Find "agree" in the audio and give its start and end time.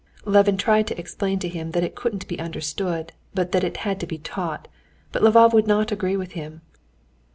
5.91-6.17